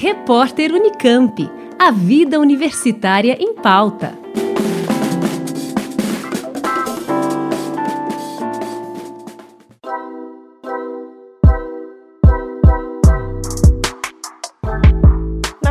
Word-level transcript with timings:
Repórter 0.00 0.72
Unicamp. 0.72 1.50
A 1.76 1.90
vida 1.90 2.38
universitária 2.38 3.36
em 3.40 3.52
pauta. 3.52 4.16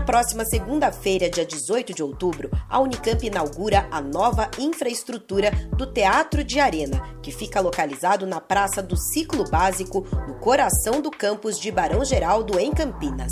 próxima 0.05 0.45
segunda-feira, 0.45 1.29
dia 1.29 1.45
18 1.45 1.93
de 1.93 2.01
outubro, 2.01 2.49
a 2.69 2.79
Unicamp 2.79 3.25
inaugura 3.25 3.87
a 3.91 4.01
nova 4.01 4.49
infraestrutura 4.57 5.51
do 5.77 5.85
Teatro 5.85 6.43
de 6.43 6.59
Arena, 6.59 7.01
que 7.21 7.31
fica 7.31 7.61
localizado 7.61 8.25
na 8.25 8.41
Praça 8.41 8.81
do 8.81 8.97
Ciclo 8.97 9.43
Básico, 9.49 10.05
no 10.27 10.35
coração 10.39 11.01
do 11.01 11.11
campus 11.11 11.59
de 11.59 11.71
Barão 11.71 12.03
Geraldo, 12.03 12.57
em 12.57 12.71
Campinas 12.71 13.31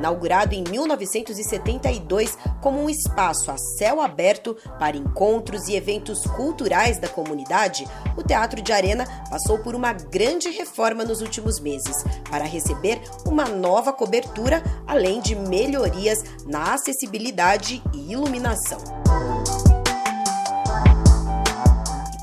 inaugurado 0.00 0.54
em 0.54 0.64
1972 0.64 2.36
como 2.60 2.82
um 2.82 2.88
espaço 2.88 3.50
a 3.50 3.58
céu 3.58 4.00
aberto 4.00 4.56
para 4.78 4.96
encontros 4.96 5.68
e 5.68 5.76
eventos 5.76 6.22
culturais 6.22 6.98
da 6.98 7.08
comunidade, 7.08 7.86
o 8.16 8.22
Teatro 8.22 8.62
de 8.62 8.72
Arena 8.72 9.04
passou 9.28 9.58
por 9.58 9.74
uma 9.74 9.92
grande 9.92 10.48
reforma 10.48 11.04
nos 11.04 11.20
últimos 11.20 11.60
meses 11.60 12.02
para 12.30 12.44
receber 12.44 13.00
uma 13.26 13.44
nova 13.44 13.92
cobertura, 13.92 14.62
além 14.86 15.20
de 15.20 15.34
melhorias 15.34 16.24
na 16.46 16.74
acessibilidade 16.74 17.82
e 17.92 18.12
iluminação. 18.12 18.80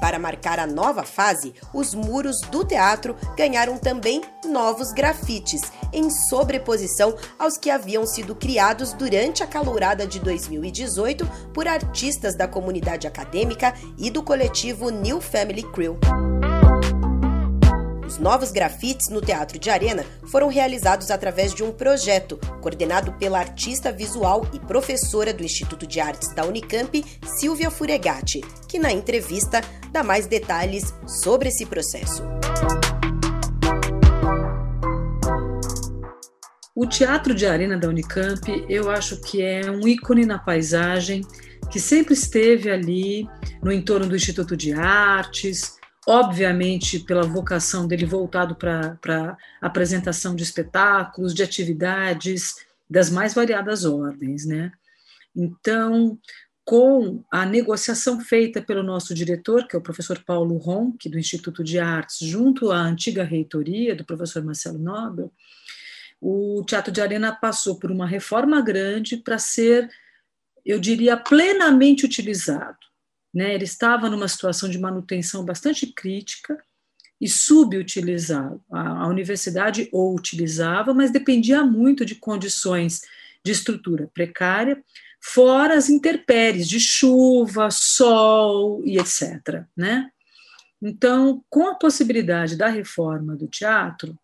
Para 0.08 0.20
marcar 0.20 0.58
a 0.58 0.66
nova 0.66 1.04
fase, 1.04 1.54
os 1.74 1.94
muros 1.94 2.40
do 2.50 2.64
teatro 2.64 3.14
ganharam 3.36 3.78
também 3.78 4.22
novos 4.46 4.94
grafites, 4.94 5.62
em 5.92 6.10
sobreposição 6.10 7.16
aos 7.38 7.58
que 7.58 7.70
haviam 7.70 8.06
sido 8.06 8.36
criados 8.36 8.94
durante 8.94 9.44
a 9.44 9.48
calourada 9.48 10.06
de 10.06 10.20
2018 10.20 11.26
por 11.54 11.68
artistas 11.68 12.36
da 12.36 12.48
comunidade 12.48 13.08
acadêmica 13.08 13.74
e 13.98 14.10
do 14.10 14.24
coletivo 14.24 14.90
New 14.90 15.22
Family 15.22 15.64
Crew. 15.72 15.98
Os 18.08 18.18
novos 18.18 18.52
grafites 18.52 19.10
no 19.10 19.20
Teatro 19.20 19.60
de 19.60 19.70
Arena 19.70 20.06
foram 20.32 20.48
realizados 20.48 21.12
através 21.12 21.54
de 21.54 21.62
um 21.62 21.74
projeto 21.74 22.38
coordenado 22.62 23.12
pela 23.14 23.38
artista 23.38 23.92
visual 23.92 24.48
e 24.54 24.60
professora 24.60 25.34
do 25.34 25.44
Instituto 25.44 25.86
de 25.86 26.00
Artes 26.00 26.34
da 26.34 26.46
Unicamp, 26.46 27.04
Silvia 27.38 27.70
Furegatti, 27.70 28.42
que 28.68 28.80
na 28.80 28.94
entrevista 28.94 29.62
dá 29.92 30.04
mais 30.04 30.26
detalhes 30.26 30.94
sobre 31.06 31.50
esse 31.50 31.66
processo. 31.66 32.24
O 36.80 36.86
Teatro 36.86 37.34
de 37.34 37.48
Arena 37.48 37.76
da 37.76 37.90
Unicamp, 37.90 38.40
eu 38.70 38.92
acho 38.92 39.20
que 39.20 39.42
é 39.42 39.72
um 39.72 39.88
ícone 39.88 40.28
na 40.28 40.38
paisagem 40.38 41.26
que 41.72 41.80
sempre 41.80 42.14
esteve 42.14 42.70
ali 42.70 43.28
no 43.64 43.72
entorno 43.72 44.06
do 44.06 44.16
Instituto 44.16 44.56
de 44.56 44.74
Artes, 44.74 45.76
obviamente 46.08 47.00
pela 47.00 47.24
vocação 47.24 47.88
dele 47.88 48.06
voltado 48.06 48.56
para 48.56 49.36
apresentação 49.60 50.36
de 50.36 50.44
espetáculos, 50.44 51.34
de 51.34 51.42
atividades 51.42 52.58
das 52.88 53.10
mais 53.10 53.34
variadas 53.34 53.84
ordens, 53.84 54.46
né? 54.46 54.72
Então, 55.36 56.20
com 56.64 57.24
a 57.32 57.44
negociação 57.44 58.20
feita 58.20 58.62
pelo 58.62 58.84
nosso 58.84 59.16
diretor, 59.16 59.68
que 59.68 59.76
é 59.76 59.80
o 59.80 59.82
professor 59.82 60.24
Paulo 60.24 60.56
Ronck, 60.58 61.10
do 61.10 61.18
Instituto 61.18 61.64
de 61.64 61.80
Artes, 61.80 62.20
junto 62.20 62.70
à 62.70 62.78
antiga 62.78 63.24
reitoria 63.24 63.96
do 63.96 64.06
professor 64.06 64.44
Marcelo 64.44 64.78
Nobel, 64.78 65.34
o 66.22 66.64
Teatro 66.66 66.92
de 66.92 67.02
Arena 67.02 67.32
passou 67.32 67.80
por 67.80 67.92
uma 67.92 68.08
reforma 68.08 68.62
grande 68.62 69.18
para 69.18 69.38
ser, 69.38 69.90
eu 70.66 70.80
diria, 70.80 71.16
plenamente 71.16 72.06
utilizado. 72.06 72.78
Né? 73.34 73.54
Ele 73.54 73.66
estava 73.66 74.10
numa 74.10 74.28
situação 74.28 74.70
de 74.70 74.80
manutenção 74.80 75.46
bastante 75.46 75.88
crítica 75.88 76.58
e 77.22 77.28
subutilizado. 77.28 78.62
A, 78.72 79.04
a 79.04 79.08
universidade 79.08 79.90
o 79.92 80.16
utilizava, 80.16 80.94
mas 80.94 81.12
dependia 81.12 81.64
muito 81.64 82.06
de 82.06 82.16
condições 82.16 83.02
de 83.44 83.52
estrutura 83.52 84.10
precária, 84.14 84.84
fora 85.22 85.76
as 85.76 85.90
intempéries 85.90 86.68
de 86.68 86.80
chuva, 86.80 87.70
sol 87.72 88.82
e 88.86 88.98
etc. 88.98 89.64
Né? 89.76 90.10
Então, 90.82 91.44
com 91.50 91.68
a 91.68 91.76
possibilidade 91.76 92.56
da 92.56 92.68
reforma 92.68 93.36
do 93.36 93.48
teatro, 93.48 94.18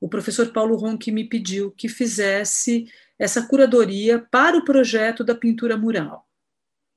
o 0.00 0.08
professor 0.08 0.52
Paulo 0.52 0.76
Ronque 0.76 1.10
me 1.10 1.28
pediu 1.28 1.70
que 1.70 1.88
fizesse 1.88 2.86
essa 3.18 3.46
curadoria 3.46 4.18
para 4.30 4.56
o 4.56 4.64
projeto 4.64 5.22
da 5.24 5.34
pintura 5.34 5.76
mural 5.76 6.26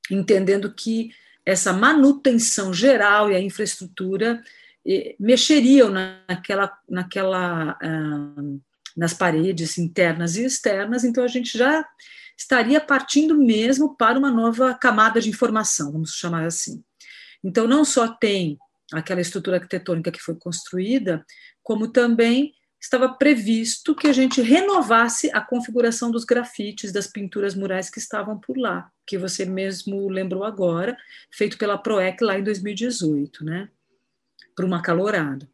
entendendo 0.10 0.74
que 0.74 1.12
essa 1.46 1.72
manutenção 1.74 2.74
geral 2.74 3.32
e 3.32 3.36
a 3.36 3.42
infraestrutura 3.42 4.44
eh, 4.86 5.16
mexeriam 5.20 5.90
naquela, 5.90 6.78
naquela 6.90 7.78
uh, 7.82 8.62
nas 8.96 9.14
paredes 9.14 9.78
internas 9.78 10.36
e 10.36 10.46
externas, 10.46 11.04
então 11.04 11.24
a 11.24 11.28
gente 11.28 11.58
já 11.58 11.86
estaria 12.38 12.82
partindo 12.82 13.36
mesmo 13.36 13.96
para 13.96 14.18
uma 14.18 14.32
nova 14.32 14.74
camada 14.74 15.22
de 15.22 15.30
informação, 15.30 15.92
vamos 15.92 16.12
chamar 16.12 16.46
assim. 16.46 16.84
Então, 17.44 17.68
não 17.68 17.86
só 17.86 18.08
tem 18.08 18.58
aquela 18.92 19.22
estrutura 19.22 19.58
arquitetônica 19.58 20.12
que 20.12 20.22
foi 20.22 20.36
construída, 20.36 21.26
como 21.64 21.88
também 21.88 22.54
estava 22.80 23.10
previsto 23.10 23.96
que 23.96 24.08
a 24.08 24.14
gente 24.14 24.42
renovasse 24.42 25.30
a 25.34 25.42
configuração 25.42 26.12
dos 26.12 26.24
grafites, 26.24 26.92
das 26.92 27.08
pinturas 27.08 27.56
murais 27.56 27.90
que 27.90 28.00
estavam 28.00 28.40
por 28.40 28.58
lá, 28.58 28.92
que 29.06 29.18
você 29.18 29.46
mesmo 29.46 30.08
lembrou 30.10 30.44
agora, 30.44 30.96
feito 31.32 31.58
pela 31.58 31.78
PROEC 31.78 32.24
lá 32.24 32.38
em 32.38 32.44
2018, 32.44 33.44
né? 33.44 33.70
Para 34.56 34.66
uma 34.66 34.82
calorada. 34.82 35.50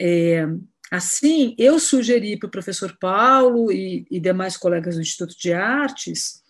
É, 0.00 0.46
assim, 0.90 1.54
eu 1.58 1.78
sugeri 1.78 2.38
para 2.38 2.46
o 2.46 2.50
professor 2.50 2.96
Paulo 2.98 3.70
e, 3.70 4.06
e 4.10 4.18
demais 4.18 4.56
colegas 4.56 4.96
do 4.96 5.02
Instituto 5.02 5.38
de 5.38 5.52
Artes 5.52 6.42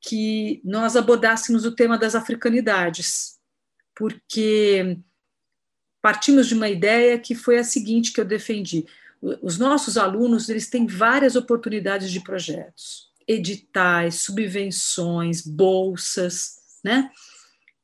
que 0.00 0.60
nós 0.64 0.96
abordássemos 0.96 1.64
o 1.64 1.74
tema 1.74 1.98
das 1.98 2.14
africanidades, 2.14 3.36
porque 3.94 4.98
partimos 6.00 6.46
de 6.46 6.54
uma 6.54 6.68
ideia 6.68 7.18
que 7.18 7.34
foi 7.34 7.58
a 7.58 7.64
seguinte 7.64 8.12
que 8.12 8.20
eu 8.20 8.24
defendi 8.24 8.86
os 9.20 9.58
nossos 9.58 9.96
alunos 9.96 10.48
eles 10.48 10.68
têm 10.68 10.86
várias 10.86 11.36
oportunidades 11.36 12.10
de 12.10 12.20
projetos, 12.20 13.08
editais, 13.26 14.16
subvenções, 14.16 15.42
bolsas, 15.42 16.56
né? 16.84 17.10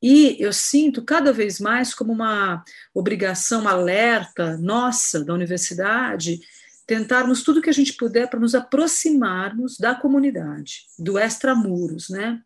E 0.01 0.37
eu 0.39 0.53
sinto 0.53 1.03
cada 1.03 1.33
vez 1.33 1.59
mais 1.59 1.93
como 1.93 2.13
uma 2.13 2.63
obrigação 2.93 3.67
alerta 3.67 4.57
nossa 4.57 5.23
da 5.23 5.33
universidade 5.33 6.39
tentarmos 6.85 7.41
tudo 7.43 7.61
que 7.61 7.69
a 7.69 7.73
gente 7.73 7.93
puder 7.93 8.29
para 8.29 8.39
nos 8.39 8.53
aproximarmos 8.53 9.77
da 9.77 9.95
comunidade, 9.95 10.85
do 10.99 11.17
extramuros, 11.17 12.09
né? 12.09 12.41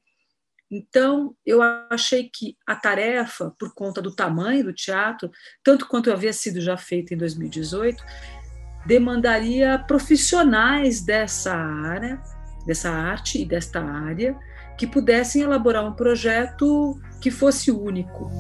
Então, 0.72 1.36
eu 1.46 1.62
achei 1.90 2.30
que 2.30 2.56
a 2.66 2.76
tarefa, 2.76 3.54
por 3.58 3.74
conta 3.74 4.02
do 4.02 4.16
tamanho 4.16 4.64
do 4.64 4.74
teatro, 4.74 5.32
tanto 5.64 5.88
quanto 5.88 6.12
havia 6.12 6.32
sido 6.32 6.62
já 6.62 6.78
feita 6.78 7.14
em 7.14 7.18
2018, 7.18 8.04
demandaria 8.90 9.78
profissionais 9.78 11.00
dessa 11.00 11.54
área, 11.54 12.20
dessa 12.66 12.90
arte 12.90 13.40
e 13.40 13.46
desta 13.46 13.80
área, 13.80 14.36
que 14.76 14.88
pudessem 14.88 15.44
elaborar 15.44 15.88
um 15.88 15.94
projeto 15.94 17.00
que 17.22 17.30
fosse 17.30 17.70
único. 17.70 18.32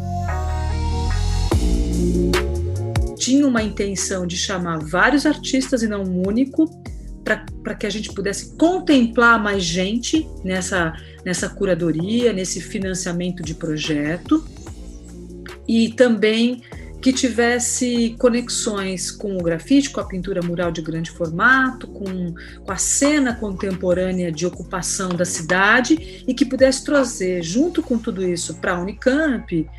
Tinha 3.15 3.45
uma 3.45 3.61
intenção 3.61 4.25
de 4.25 4.35
chamar 4.35 4.79
vários 4.79 5.27
artistas 5.27 5.83
e 5.83 5.87
não 5.87 6.01
um 6.01 6.27
único, 6.27 6.65
para 7.23 7.75
que 7.75 7.85
a 7.85 7.89
gente 7.91 8.11
pudesse 8.11 8.57
contemplar 8.57 9.39
mais 9.39 9.61
gente 9.61 10.27
nessa, 10.43 10.93
nessa 11.23 11.47
curadoria, 11.47 12.33
nesse 12.33 12.59
financiamento 12.59 13.43
de 13.43 13.53
projeto, 13.53 14.43
e 15.67 15.89
também 15.89 16.63
que 17.01 17.13
tivesse 17.13 18.15
conexões 18.19 19.09
com 19.09 19.37
o 19.37 19.43
grafite, 19.43 19.89
com 19.89 20.01
a 20.01 20.05
pintura 20.05 20.41
mural 20.41 20.71
de 20.71 20.81
grande 20.81 21.11
formato, 21.11 21.87
com, 21.87 22.33
com 22.65 22.71
a 22.71 22.77
cena 22.77 23.33
contemporânea 23.33 24.31
de 24.31 24.45
ocupação 24.45 25.09
da 25.09 25.25
cidade 25.25 26.23
e 26.27 26.33
que 26.33 26.45
pudesse 26.45 26.83
trazer, 26.83 27.41
junto 27.41 27.81
com 27.81 27.97
tudo 27.97 28.23
isso, 28.23 28.55
para 28.55 28.73
a 28.73 28.79
Unicamp, 28.79 29.69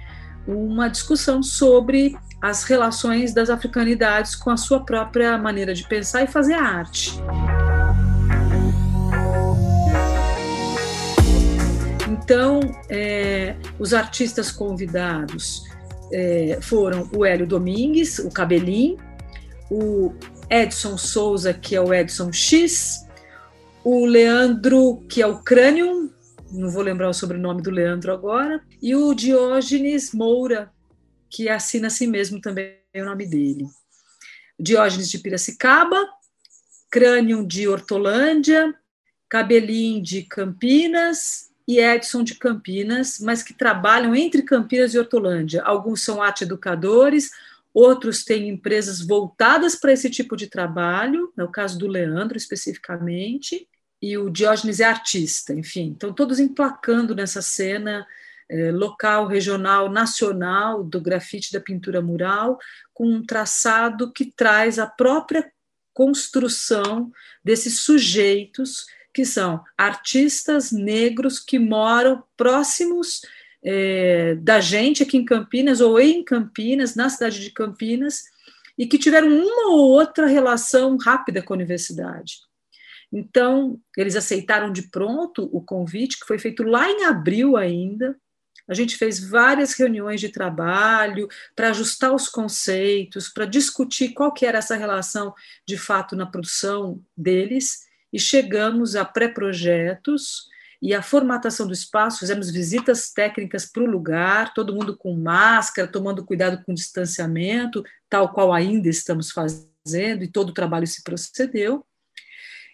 uma 0.46 0.88
discussão 0.88 1.42
sobre 1.42 2.16
as 2.40 2.64
relações 2.64 3.34
das 3.34 3.50
africanidades 3.50 4.34
com 4.34 4.50
a 4.50 4.56
sua 4.56 4.80
própria 4.80 5.36
maneira 5.36 5.74
de 5.74 5.86
pensar 5.86 6.22
e 6.22 6.26
fazer 6.26 6.54
arte. 6.54 7.12
Então, 12.08 12.60
é, 12.88 13.56
os 13.78 13.92
artistas 13.92 14.50
convidados 14.50 15.68
é, 16.12 16.58
foram 16.60 17.08
o 17.14 17.24
Hélio 17.24 17.46
Domingues, 17.46 18.18
o 18.18 18.30
Cabelim, 18.30 18.96
o 19.70 20.12
Edson 20.48 20.98
Souza, 20.98 21.54
que 21.54 21.76
é 21.76 21.80
o 21.80 21.94
Edson 21.94 22.32
X, 22.32 23.06
o 23.84 24.04
Leandro, 24.04 25.04
que 25.08 25.22
é 25.22 25.26
o 25.26 25.42
Crânium, 25.42 26.10
não 26.52 26.70
vou 26.70 26.82
lembrar 26.82 27.08
o 27.08 27.14
sobrenome 27.14 27.62
do 27.62 27.70
Leandro 27.70 28.12
agora, 28.12 28.62
e 28.82 28.94
o 28.94 29.14
Diógenes 29.14 30.12
Moura, 30.12 30.70
que 31.28 31.48
assina 31.48 31.86
a 31.86 31.90
si 31.90 32.06
mesmo 32.06 32.40
também 32.40 32.74
o 32.94 33.04
nome 33.04 33.26
dele. 33.26 33.66
Diógenes 34.58 35.08
de 35.08 35.18
Piracicaba, 35.18 35.96
Crânium 36.90 37.46
de 37.46 37.68
Hortolândia, 37.68 38.74
Cabelim 39.28 40.02
de 40.02 40.22
Campinas 40.22 41.49
e 41.66 41.78
Edson 41.78 42.22
de 42.22 42.34
Campinas, 42.34 43.18
mas 43.20 43.42
que 43.42 43.54
trabalham 43.54 44.14
entre 44.14 44.42
Campinas 44.42 44.94
e 44.94 44.98
Hortolândia. 44.98 45.62
Alguns 45.62 46.02
são 46.04 46.22
arte 46.22 46.44
educadores, 46.44 47.30
outros 47.72 48.24
têm 48.24 48.48
empresas 48.48 49.00
voltadas 49.00 49.76
para 49.76 49.92
esse 49.92 50.10
tipo 50.10 50.36
de 50.36 50.48
trabalho, 50.48 51.32
é 51.38 51.44
o 51.44 51.50
caso 51.50 51.78
do 51.78 51.86
Leandro 51.86 52.36
especificamente, 52.36 53.68
e 54.02 54.16
o 54.16 54.30
Diógenes 54.30 54.80
é 54.80 54.84
artista, 54.84 55.52
enfim. 55.52 55.92
Então, 55.94 56.12
todos 56.12 56.40
emplacando 56.40 57.14
nessa 57.14 57.42
cena 57.42 58.06
eh, 58.48 58.72
local, 58.72 59.26
regional, 59.26 59.90
nacional 59.90 60.82
do 60.82 61.00
grafite 61.00 61.52
da 61.52 61.60
pintura 61.60 62.00
mural, 62.00 62.58
com 62.92 63.06
um 63.06 63.24
traçado 63.24 64.12
que 64.12 64.24
traz 64.24 64.78
a 64.78 64.86
própria 64.86 65.52
construção 65.92 67.12
desses 67.44 67.80
sujeitos 67.80 68.86
que 69.12 69.24
são 69.24 69.62
artistas 69.76 70.70
negros 70.70 71.40
que 71.40 71.58
moram 71.58 72.22
próximos 72.36 73.22
é, 73.62 74.36
da 74.36 74.60
gente 74.60 75.02
aqui 75.02 75.16
em 75.16 75.24
Campinas 75.24 75.80
ou 75.80 76.00
em 76.00 76.24
Campinas, 76.24 76.94
na 76.94 77.08
cidade 77.08 77.40
de 77.40 77.50
Campinas, 77.50 78.22
e 78.78 78.86
que 78.86 78.98
tiveram 78.98 79.28
uma 79.28 79.72
ou 79.72 79.90
outra 79.90 80.26
relação 80.26 80.96
rápida 80.96 81.42
com 81.42 81.52
a 81.52 81.56
universidade. 81.56 82.38
Então, 83.12 83.78
eles 83.96 84.14
aceitaram 84.14 84.72
de 84.72 84.82
pronto 84.88 85.48
o 85.52 85.60
convite, 85.60 86.18
que 86.18 86.26
foi 86.26 86.38
feito 86.38 86.62
lá 86.62 86.88
em 86.88 87.04
abril 87.04 87.56
ainda. 87.56 88.16
A 88.68 88.72
gente 88.72 88.96
fez 88.96 89.18
várias 89.18 89.72
reuniões 89.72 90.20
de 90.20 90.28
trabalho 90.28 91.28
para 91.56 91.70
ajustar 91.70 92.14
os 92.14 92.28
conceitos, 92.28 93.28
para 93.28 93.44
discutir 93.44 94.10
qual 94.10 94.32
que 94.32 94.46
era 94.46 94.58
essa 94.58 94.76
relação 94.76 95.34
de 95.66 95.76
fato 95.76 96.14
na 96.14 96.24
produção 96.24 97.02
deles 97.16 97.89
e 98.12 98.18
chegamos 98.18 98.96
a 98.96 99.04
pré-projetos 99.04 100.48
e 100.82 100.94
a 100.94 101.02
formatação 101.02 101.66
do 101.66 101.74
espaço, 101.74 102.20
fizemos 102.20 102.50
visitas 102.50 103.12
técnicas 103.12 103.66
para 103.66 103.82
o 103.82 103.86
lugar, 103.86 104.54
todo 104.54 104.74
mundo 104.74 104.96
com 104.96 105.14
máscara, 105.14 105.86
tomando 105.86 106.24
cuidado 106.24 106.62
com 106.64 106.72
o 106.72 106.74
distanciamento, 106.74 107.84
tal 108.08 108.32
qual 108.32 108.52
ainda 108.52 108.88
estamos 108.88 109.30
fazendo, 109.30 110.24
e 110.24 110.28
todo 110.28 110.50
o 110.50 110.54
trabalho 110.54 110.86
se 110.86 111.02
procedeu. 111.02 111.84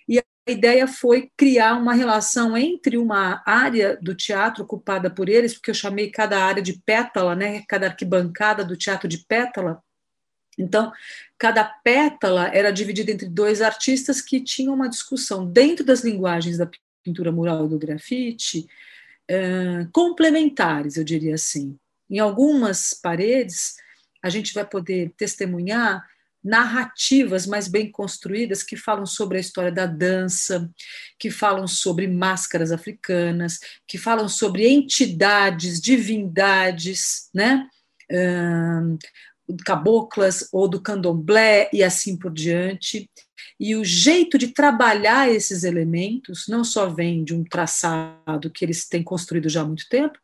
E 0.09 0.21
a 0.21 0.23
ideia 0.47 0.87
foi 0.87 1.31
criar 1.37 1.75
uma 1.75 1.95
relação 1.95 2.57
entre 2.57 2.97
uma 2.97 3.43
área 3.45 3.99
do 4.01 4.15
teatro 4.15 4.63
ocupada 4.63 5.11
por 5.11 5.29
eles, 5.29 5.55
porque 5.55 5.71
eu 5.71 5.75
chamei 5.75 6.09
cada 6.09 6.45
área 6.45 6.63
de 6.63 6.81
pétala, 6.85 7.35
né, 7.35 7.65
cada 7.69 7.89
arquibancada 7.89 8.65
do 8.65 8.77
teatro 8.77 9.09
de 9.09 9.19
pétala, 9.27 9.83
então, 10.59 10.93
cada 11.39 11.65
pétala 11.65 12.49
era 12.49 12.73
dividida 12.73 13.11
entre 13.13 13.29
dois 13.29 13.61
artistas 13.61 14.21
que 14.23 14.41
tinham 14.41 14.75
uma 14.75 14.89
discussão 14.89 15.47
dentro 15.47 15.85
das 15.85 16.03
linguagens 16.03 16.57
da 16.57 16.69
pintura 17.03 17.31
mural 17.31 17.67
e 17.67 17.69
do 17.69 17.79
grafite, 17.79 18.67
uh, 19.31 19.89
complementares, 19.93 20.97
eu 20.97 21.05
diria 21.05 21.35
assim. 21.35 21.79
Em 22.09 22.19
algumas 22.19 22.95
paredes, 22.95 23.77
a 24.23 24.31
gente 24.31 24.55
vai 24.55 24.65
poder 24.65 25.13
testemunhar 25.17 26.05
narrativas 26.43 27.45
mais 27.45 27.67
bem 27.67 27.91
construídas 27.91 28.63
que 28.63 28.77
falam 28.77 29.05
sobre 29.05 29.37
a 29.37 29.41
história 29.41 29.73
da 29.73 29.85
dança, 29.85 30.71
que 31.19 31.29
falam 31.29 31.67
sobre 31.67 32.07
máscaras 32.07 32.71
africanas, 32.71 33.59
que 33.87 33.99
falam 33.99 34.29
sobre 34.29 34.69
entidades, 34.69 35.81
divindades, 35.81 37.29
né? 37.35 37.69
Caboclas 39.65 40.49
ou 40.53 40.69
do 40.69 40.81
candomblé 40.81 41.69
e 41.73 41.83
assim 41.83 42.17
por 42.17 42.33
diante. 42.33 43.11
E 43.59 43.75
o 43.75 43.85
jeito 43.85 44.37
de 44.37 44.49
trabalhar 44.49 45.31
esses 45.31 45.65
elementos 45.65 46.47
não 46.49 46.63
só 46.63 46.89
vem 46.89 47.25
de 47.25 47.35
um 47.35 47.45
traçado 47.45 48.51
que 48.51 48.65
eles 48.65 48.89
têm 48.89 49.03
construído 49.03 49.49
já 49.49 49.63
há 49.63 49.65
muito 49.65 49.89
tempo, 49.89 50.19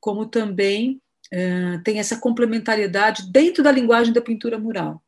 como 0.00 0.26
também 0.26 1.00
uh, 1.32 1.82
tem 1.82 1.98
essa 1.98 2.18
complementariedade 2.18 3.30
dentro 3.30 3.62
da 3.62 3.72
linguagem 3.72 4.12
da 4.12 4.20
pintura 4.20 4.58
mural. 4.58 5.02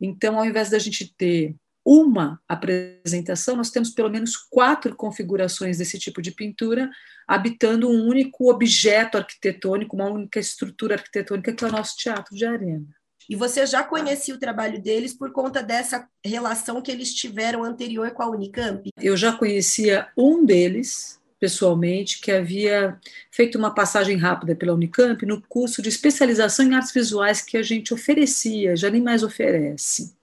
Então, 0.00 0.38
ao 0.38 0.44
invés 0.44 0.70
da 0.70 0.78
gente 0.78 1.14
ter 1.16 1.54
uma 1.84 2.40
apresentação, 2.48 3.56
nós 3.56 3.70
temos 3.70 3.90
pelo 3.90 4.08
menos 4.08 4.36
quatro 4.36 4.96
configurações 4.96 5.78
desse 5.78 5.98
tipo 5.98 6.22
de 6.22 6.30
pintura, 6.30 6.90
habitando 7.28 7.90
um 7.90 8.08
único 8.08 8.50
objeto 8.50 9.18
arquitetônico, 9.18 9.94
uma 9.94 10.08
única 10.08 10.40
estrutura 10.40 10.94
arquitetônica, 10.94 11.52
que 11.52 11.64
é 11.64 11.68
o 11.68 11.72
nosso 11.72 11.96
teatro 11.96 12.34
de 12.34 12.46
arena. 12.46 12.86
E 13.28 13.36
você 13.36 13.66
já 13.66 13.82
conhecia 13.82 14.34
o 14.34 14.38
trabalho 14.38 14.80
deles 14.80 15.14
por 15.14 15.32
conta 15.32 15.62
dessa 15.62 16.06
relação 16.24 16.82
que 16.82 16.90
eles 16.90 17.14
tiveram 17.14 17.64
anterior 17.64 18.10
com 18.10 18.22
a 18.22 18.30
Unicamp? 18.30 18.90
Eu 19.00 19.16
já 19.16 19.32
conhecia 19.32 20.08
um 20.16 20.44
deles, 20.44 21.18
pessoalmente, 21.40 22.20
que 22.20 22.30
havia 22.30 22.98
feito 23.30 23.56
uma 23.56 23.74
passagem 23.74 24.18
rápida 24.18 24.54
pela 24.54 24.74
Unicamp 24.74 25.24
no 25.24 25.40
curso 25.48 25.80
de 25.80 25.88
especialização 25.88 26.66
em 26.66 26.74
artes 26.74 26.92
visuais 26.92 27.40
que 27.40 27.56
a 27.56 27.62
gente 27.62 27.94
oferecia, 27.94 28.76
já 28.76 28.90
nem 28.90 29.02
mais 29.02 29.22
oferece 29.22 30.14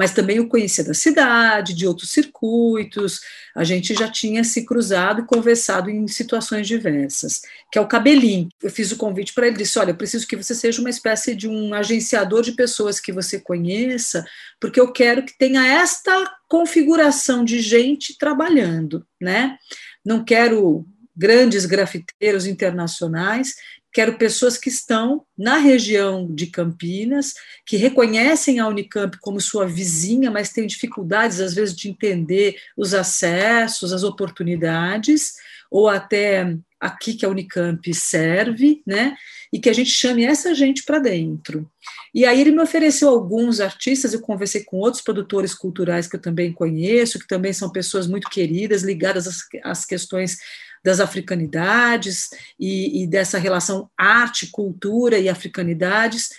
mas 0.00 0.14
também 0.14 0.40
o 0.40 0.48
conhecia 0.48 0.82
da 0.82 0.94
cidade, 0.94 1.74
de 1.74 1.86
outros 1.86 2.08
circuitos, 2.08 3.20
a 3.54 3.62
gente 3.64 3.92
já 3.92 4.08
tinha 4.08 4.42
se 4.42 4.64
cruzado 4.64 5.20
e 5.20 5.26
conversado 5.26 5.90
em 5.90 6.08
situações 6.08 6.66
diversas, 6.66 7.42
que 7.70 7.78
é 7.78 7.82
o 7.82 7.86
Cabelim. 7.86 8.48
Eu 8.62 8.70
fiz 8.70 8.90
o 8.90 8.96
convite 8.96 9.34
para 9.34 9.46
ele, 9.46 9.58
disse, 9.58 9.78
olha, 9.78 9.90
eu 9.90 9.94
preciso 9.94 10.26
que 10.26 10.36
você 10.36 10.54
seja 10.54 10.80
uma 10.80 10.88
espécie 10.88 11.34
de 11.34 11.46
um 11.46 11.74
agenciador 11.74 12.40
de 12.40 12.52
pessoas 12.52 12.98
que 12.98 13.12
você 13.12 13.38
conheça, 13.38 14.24
porque 14.58 14.80
eu 14.80 14.90
quero 14.90 15.22
que 15.22 15.36
tenha 15.36 15.66
esta 15.66 16.32
configuração 16.48 17.44
de 17.44 17.60
gente 17.60 18.16
trabalhando, 18.16 19.04
né? 19.20 19.58
Não 20.02 20.24
quero 20.24 20.86
grandes 21.14 21.66
grafiteiros 21.66 22.46
internacionais, 22.46 23.52
quero 23.92 24.18
pessoas 24.18 24.56
que 24.56 24.68
estão 24.68 25.24
na 25.36 25.56
região 25.56 26.32
de 26.32 26.46
Campinas, 26.46 27.34
que 27.66 27.76
reconhecem 27.76 28.58
a 28.58 28.68
Unicamp 28.68 29.18
como 29.20 29.40
sua 29.40 29.66
vizinha, 29.66 30.30
mas 30.30 30.52
têm 30.52 30.66
dificuldades, 30.66 31.40
às 31.40 31.54
vezes, 31.54 31.74
de 31.74 31.88
entender 31.88 32.56
os 32.76 32.94
acessos, 32.94 33.92
as 33.92 34.02
oportunidades, 34.02 35.34
ou 35.70 35.88
até 35.88 36.56
aqui 36.80 37.14
que 37.14 37.26
a 37.26 37.28
Unicamp 37.28 37.92
serve, 37.92 38.82
né? 38.86 39.14
E 39.52 39.58
que 39.58 39.68
a 39.68 39.72
gente 39.72 39.90
chame 39.90 40.24
essa 40.24 40.54
gente 40.54 40.84
para 40.84 40.98
dentro. 40.98 41.68
E 42.14 42.24
aí 42.24 42.40
ele 42.40 42.52
me 42.52 42.62
ofereceu 42.62 43.08
alguns 43.08 43.60
artistas, 43.60 44.14
eu 44.14 44.20
conversei 44.20 44.64
com 44.64 44.78
outros 44.78 45.02
produtores 45.02 45.54
culturais 45.54 46.06
que 46.06 46.16
eu 46.16 46.20
também 46.20 46.52
conheço, 46.52 47.18
que 47.18 47.26
também 47.26 47.52
são 47.52 47.70
pessoas 47.70 48.06
muito 48.06 48.30
queridas, 48.30 48.82
ligadas 48.82 49.26
às, 49.26 49.38
às 49.62 49.84
questões 49.84 50.38
das 50.82 51.00
africanidades 51.00 52.30
e, 52.58 53.02
e 53.02 53.06
dessa 53.06 53.38
relação 53.38 53.90
arte, 53.96 54.48
cultura 54.50 55.18
e 55.18 55.28
africanidades, 55.28 56.30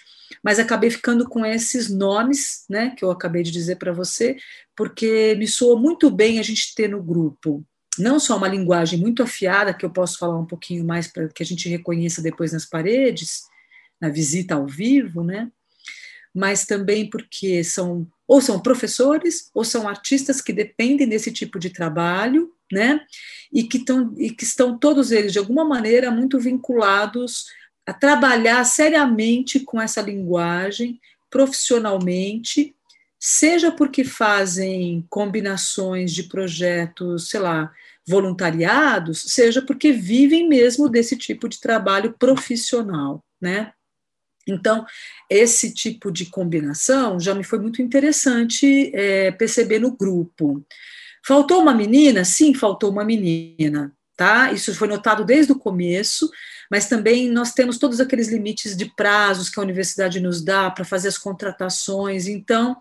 mas 0.44 0.60
acabei 0.60 0.90
ficando 0.90 1.28
com 1.28 1.46
esses 1.46 1.90
nomes, 1.90 2.64
né, 2.70 2.94
que 2.98 3.04
eu 3.04 3.12
acabei 3.12 3.44
de 3.44 3.52
dizer 3.52 3.76
para 3.76 3.92
você, 3.92 4.38
porque 4.76 5.36
me 5.36 5.48
soou 5.48 5.80
muito 5.80 6.10
bem 6.10 6.40
a 6.40 6.44
gente 6.44 6.74
ter 6.74 6.88
no 6.88 7.04
grupo 7.04 7.64
não 7.98 8.20
só 8.20 8.38
uma 8.38 8.48
linguagem 8.48 9.00
muito 9.00 9.22
afiada, 9.22 9.74
que 9.74 9.86
eu 9.86 9.90
posso 9.90 10.18
falar 10.18 10.38
um 10.38 10.46
pouquinho 10.46 10.84
mais 10.86 11.08
para 11.08 11.28
que 11.28 11.44
a 11.44 11.46
gente 11.46 11.68
reconheça 11.68 12.22
depois 12.22 12.54
nas 12.54 12.66
paredes, 12.66 13.44
na 14.00 14.10
visita 14.10 14.56
ao 14.56 14.66
vivo, 14.66 15.24
né? 15.24 15.52
Mas 16.34 16.66
também 16.66 17.10
porque 17.10 17.64
são 17.64 18.08
ou 18.26 18.40
são 18.40 18.62
professores 18.62 19.52
ou 19.54 19.66
são 19.66 19.90
artistas 19.90 20.40
que 20.40 20.54
dependem 20.54 21.08
desse 21.08 21.32
tipo 21.32 21.60
de 21.60 21.70
trabalho 21.70 22.50
né? 22.72 23.02
E 23.52 23.64
que, 23.64 23.80
tão, 23.80 24.14
e 24.18 24.32
que 24.32 24.44
estão 24.44 24.78
todos 24.78 25.12
eles, 25.12 25.34
de 25.34 25.40
alguma 25.40 25.66
maneira, 25.66 26.10
muito 26.12 26.40
vinculados 26.40 27.46
a 27.86 27.94
trabalhar 27.94 28.64
seriamente 28.64 29.60
com 29.60 29.82
essa 29.82 30.02
linguagem, 30.02 31.00
profissionalmente, 31.30 32.76
seja 33.20 33.72
porque 33.72 34.04
fazem 34.04 35.06
combinações 35.10 36.12
de 36.12 36.24
projetos, 36.24 37.30
sei 37.30 37.40
lá, 37.40 37.72
voluntariados, 38.08 39.24
seja 39.28 39.62
porque 39.62 39.92
vivem 39.92 40.48
mesmo 40.48 40.90
desse 40.90 41.16
tipo 41.16 41.48
de 41.48 41.60
trabalho 41.60 42.16
profissional, 42.18 43.24
né? 43.40 43.72
Então, 44.48 44.86
esse 45.30 45.74
tipo 45.74 46.12
de 46.12 46.26
combinação 46.26 47.20
já 47.20 47.36
me 47.36 47.44
foi 47.44 47.60
muito 47.60 47.82
interessante 47.82 48.92
é, 48.94 49.32
perceber 49.32 49.80
no 49.80 49.96
grupo. 49.96 50.66
Faltou 51.26 51.62
uma 51.62 51.74
menina? 51.74 52.26
Sim, 52.26 52.54
faltou 52.54 52.90
uma 52.92 53.04
menina, 53.04 53.94
tá? 54.16 54.52
Isso 54.52 54.74
foi 54.74 54.88
notado 54.88 55.24
desde 55.24 55.52
o 55.52 55.60
começo, 55.60 56.30
mas 56.70 56.88
também 56.88 57.30
nós 57.30 57.54
temos 57.54 57.78
todos 57.78 58.00
aqueles 58.00 58.30
limites 58.30 58.76
de 58.76 58.86
prazos 58.96 59.50
que 59.50 59.60
a 59.60 59.64
universidade 59.64 60.20
nos 60.20 60.44
dá 60.44 60.72
para 60.72 60.86
fazer 60.86 61.10
as 61.10 61.18
contratações. 61.18 62.28
Então, 62.28 62.78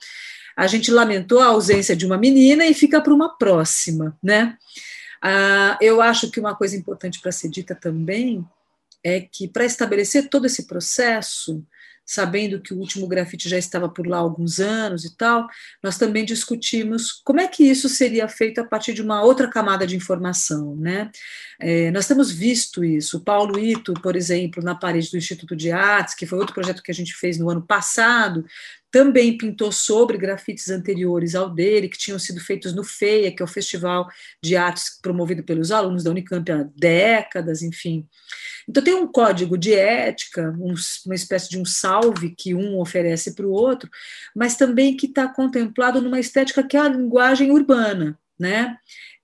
a 0.57 0.67
gente 0.67 0.91
lamentou 0.91 1.41
a 1.41 1.47
ausência 1.47 1.95
de 1.95 2.07
uma 2.07 2.19
menina 2.19 2.67
e 2.67 2.75
fica 2.75 3.01
para 3.01 3.15
uma 3.15 3.37
próxima, 3.37 4.17
né? 4.23 4.57
Ah, 5.23 5.77
eu 5.81 6.01
acho 6.01 6.31
que 6.31 6.41
uma 6.41 6.55
coisa 6.55 6.77
importante 6.77 7.21
para 7.21 7.33
ser 7.33 7.51
dita 7.51 7.75
também 7.75 8.45
é 9.05 9.21
que 9.21 9.49
para 9.49 9.65
estabelecer 9.65 10.29
todo 10.29 10.47
esse 10.47 10.67
processo, 10.67 11.65
sabendo 12.11 12.61
que 12.61 12.75
o 12.75 12.77
último 12.77 13.07
grafite 13.07 13.49
já 13.49 13.57
estava 13.57 13.89
por 13.89 14.05
lá 14.05 14.17
há 14.17 14.21
alguns 14.21 14.59
anos 14.59 15.05
e 15.05 15.17
tal, 15.17 15.47
nós 15.81 15.97
também 15.97 16.25
discutimos 16.25 17.13
como 17.25 17.41
é 17.41 17.47
que 17.47 17.63
isso 17.63 17.89
seria 17.89 18.27
feito 18.27 18.61
a 18.61 18.65
partir 18.65 18.93
de 18.95 19.01
uma 19.01 19.23
outra 19.23 19.49
camada 19.49 19.87
de 19.87 19.95
informação, 19.95 20.75
né? 20.75 21.09
É, 21.61 21.89
nós 21.93 22.09
temos 22.09 22.33
visto 22.33 22.83
isso. 22.83 23.19
O 23.19 23.21
Paulo 23.21 23.57
Ito, 23.57 23.95
por 23.95 24.17
exemplo, 24.17 24.61
na 24.61 24.75
parede 24.75 25.09
do 25.09 25.19
Instituto 25.19 25.55
de 25.55 25.71
Artes, 25.71 26.17
que 26.17 26.27
foi 26.27 26.37
outro 26.37 26.55
projeto 26.55 26.83
que 26.83 26.91
a 26.91 26.95
gente 26.95 27.15
fez 27.15 27.39
no 27.39 27.49
ano 27.49 27.63
passado, 27.63 28.45
também 28.91 29.39
pintou 29.39 29.71
sobre 29.71 30.19
grafites 30.19 30.69
anteriores 30.69 31.35
ao 31.35 31.49
dele, 31.49 31.89
que 31.89 31.99
tinham 31.99 32.19
sido 32.19 32.41
feitos 32.41 32.75
no 32.75 32.83
FEIA, 32.83 33.35
que 33.35 33.43
é 33.43 33.45
o 33.45 33.49
Festival 33.49 34.09
de 34.43 34.57
Artes 34.57 34.99
promovido 35.01 35.43
pelos 35.45 35.71
alunos 35.71 36.05
da 36.05 36.11
Unicamp 36.11 36.51
há 36.51 36.67
décadas, 36.77 37.63
enfim. 37.63 38.07
Então, 38.69 38.83
tem 38.83 38.95
um 38.95 39.07
código 39.07 39.57
de 39.57 39.73
ética, 39.75 40.55
um, 40.61 40.75
uma 41.07 41.15
espécie 41.15 41.49
de 41.49 41.59
um 41.59 41.65
salve 41.65 42.35
que 42.37 42.55
um 42.55 42.79
oferece 42.79 43.35
para 43.35 43.47
o 43.47 43.53
outro, 43.53 43.89
mas 44.35 44.57
também 44.57 44.97
que 44.97 45.07
está 45.07 45.29
contemplado 45.29 46.01
numa 46.01 46.21
estética 46.21 46.63
que 46.63 46.77
é 46.77 46.81
a 46.81 46.89
linguagem 46.89 47.51
urbana, 47.51 48.19
né? 48.39 48.77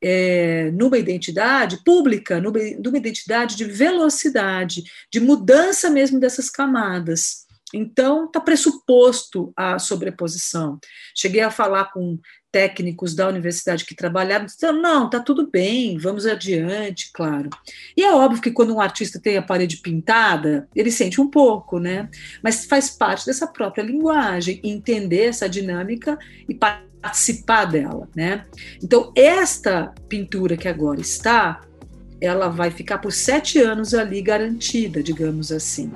É, 0.02 0.70
numa 0.72 0.98
identidade 0.98 1.82
pública, 1.82 2.38
numa, 2.40 2.58
numa 2.82 2.98
identidade 2.98 3.56
de 3.56 3.64
velocidade, 3.64 4.84
de 5.10 5.20
mudança 5.20 5.88
mesmo 5.88 6.20
dessas 6.20 6.50
camadas. 6.50 7.45
Então, 7.74 8.26
está 8.26 8.40
pressuposto 8.40 9.52
a 9.56 9.78
sobreposição. 9.78 10.78
Cheguei 11.14 11.40
a 11.40 11.50
falar 11.50 11.86
com 11.92 12.18
técnicos 12.52 13.14
da 13.14 13.28
universidade 13.28 13.84
que 13.84 13.94
trabalharam, 13.94 14.46
disseram, 14.46 14.80
não, 14.80 15.06
está 15.06 15.20
tudo 15.20 15.50
bem, 15.50 15.98
vamos 15.98 16.24
adiante, 16.26 17.10
claro. 17.12 17.50
E 17.96 18.02
é 18.02 18.14
óbvio 18.14 18.40
que 18.40 18.52
quando 18.52 18.74
um 18.74 18.80
artista 18.80 19.20
tem 19.20 19.36
a 19.36 19.42
parede 19.42 19.78
pintada, 19.78 20.68
ele 20.74 20.90
sente 20.90 21.20
um 21.20 21.28
pouco, 21.28 21.78
né? 21.78 22.08
Mas 22.42 22.64
faz 22.64 22.88
parte 22.88 23.26
dessa 23.26 23.46
própria 23.46 23.82
linguagem, 23.82 24.60
entender 24.64 25.24
essa 25.24 25.48
dinâmica 25.48 26.16
e 26.48 26.54
participar 26.54 27.66
dela, 27.66 28.08
né? 28.14 28.46
Então, 28.82 29.12
esta 29.14 29.92
pintura 30.08 30.56
que 30.56 30.68
agora 30.68 31.00
está, 31.00 31.60
ela 32.20 32.48
vai 32.48 32.70
ficar 32.70 32.98
por 32.98 33.12
sete 33.12 33.58
anos 33.58 33.92
ali 33.92 34.22
garantida, 34.22 35.02
digamos 35.02 35.52
assim. 35.52 35.92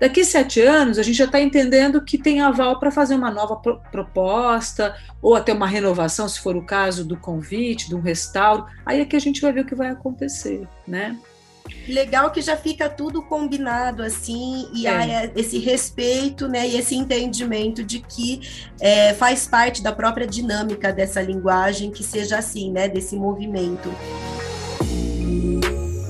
Daqui 0.00 0.24
sete 0.24 0.60
anos, 0.60 0.98
a 0.98 1.02
gente 1.02 1.16
já 1.16 1.24
está 1.24 1.40
entendendo 1.40 2.02
que 2.02 2.18
tem 2.18 2.40
aval 2.40 2.78
para 2.78 2.90
fazer 2.90 3.14
uma 3.14 3.30
nova 3.30 3.56
pro 3.56 3.80
proposta, 3.90 4.94
ou 5.22 5.34
até 5.34 5.52
uma 5.52 5.66
renovação, 5.66 6.28
se 6.28 6.40
for 6.40 6.54
o 6.56 6.64
caso 6.64 7.04
do 7.04 7.16
convite, 7.16 7.88
de 7.88 7.94
um 7.94 8.00
restauro. 8.00 8.66
Aí 8.84 9.00
é 9.00 9.04
que 9.04 9.16
a 9.16 9.20
gente 9.20 9.40
vai 9.40 9.52
ver 9.52 9.60
o 9.60 9.66
que 9.66 9.74
vai 9.74 9.88
acontecer, 9.88 10.68
né? 10.86 11.16
Legal 11.88 12.30
que 12.30 12.40
já 12.40 12.56
fica 12.56 12.88
tudo 12.88 13.22
combinado 13.22 14.02
assim, 14.02 14.68
e 14.72 14.86
é. 14.86 14.90
há 14.90 15.30
esse 15.34 15.58
respeito 15.58 16.46
né, 16.46 16.66
e 16.68 16.76
esse 16.76 16.94
entendimento 16.94 17.82
de 17.82 18.00
que 18.00 18.40
é, 18.80 19.14
faz 19.14 19.46
parte 19.46 19.82
da 19.82 19.92
própria 19.92 20.26
dinâmica 20.26 20.92
dessa 20.92 21.20
linguagem 21.20 21.90
que 21.90 22.04
seja 22.04 22.38
assim, 22.38 22.70
né? 22.70 22.88
Desse 22.88 23.16
movimento. 23.16 23.92